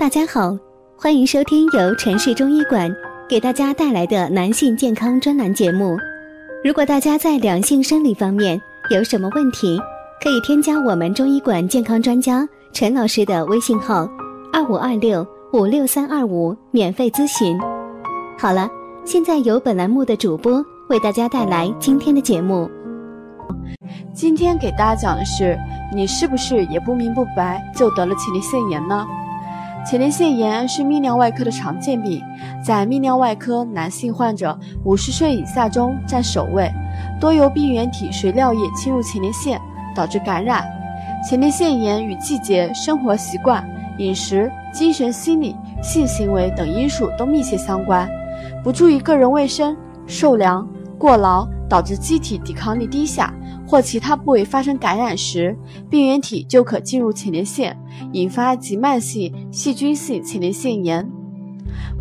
[0.00, 0.56] 大家好，
[0.96, 2.90] 欢迎收听由城市中医馆
[3.28, 5.94] 给大家带来的男性健康专栏节目。
[6.64, 8.58] 如果大家在两性生理方面
[8.88, 9.78] 有什么问题，
[10.24, 14.08] 可以添加我们中医馆健康专家陈老师的微信号：
[14.50, 17.60] 二五二六五六三二五，免费咨询。
[18.38, 18.70] 好了，
[19.04, 22.70] 现在由本栏目的主播为大家带来今天的节目。
[24.14, 25.58] 今天给大家讲的是，
[25.94, 29.06] 你是不是也不明不白就得了前列腺炎呢？
[29.82, 32.22] 前列腺炎是泌尿外科的常见病，
[32.62, 36.70] 在泌尿外科男性患者五十岁以下中占首位，
[37.18, 39.60] 多由病原体随尿液侵入前列腺
[39.94, 40.64] 导致感染。
[41.28, 43.66] 前列腺炎与季节、生活习惯、
[43.98, 48.08] 饮食、精神心理、性行为等因素都密切相关。
[48.62, 50.66] 不注意个人卫生、受凉、
[50.98, 53.32] 过劳，导致机体抵抗力低下。
[53.70, 55.56] 或其他部位发生感染时，
[55.88, 57.78] 病原体就可进入前列腺，
[58.12, 61.08] 引发急慢性细菌性前列腺炎。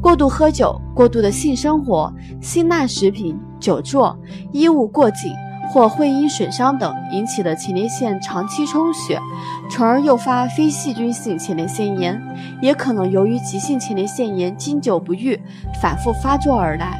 [0.00, 2.10] 过度喝酒、过度的性生活、
[2.40, 4.18] 辛辣食品、久坐、
[4.50, 5.30] 衣物过紧
[5.70, 9.20] 或会阴损伤等引起的前列腺长期充血，
[9.68, 12.18] 从而诱发非细菌性前列腺炎，
[12.62, 15.38] 也可能由于急性前列腺炎经久不愈，
[15.82, 16.98] 反复发作而来。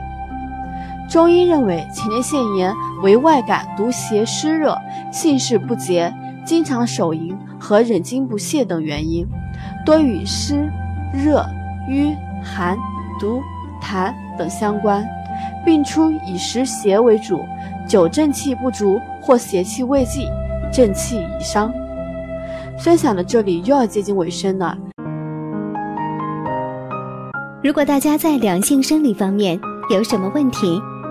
[1.09, 2.71] 中医认为，前列腺炎
[3.03, 4.77] 为外感毒邪湿热、
[5.13, 6.13] 性事不洁、
[6.45, 9.27] 经常手淫和忍精不泄等原因，
[9.85, 10.71] 多与湿、
[11.13, 11.45] 热、
[11.89, 12.77] 瘀、寒、
[13.21, 13.41] 毒、
[13.83, 15.07] 痰等相关。
[15.65, 17.41] 病初以湿邪为主，
[17.87, 20.27] 久正气不足或邪气未尽，
[20.73, 21.73] 正气已伤。
[22.79, 24.77] 分享到这里又要接近尾声了。
[27.63, 29.59] 如果大家在两性生理方面
[29.91, 30.81] 有什么问题，